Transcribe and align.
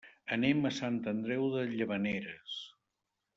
Anem 0.35 0.63
a 0.69 0.71
Sant 0.77 0.97
Andreu 1.11 1.45
de 1.57 1.67
Llavaneres. 1.75 2.57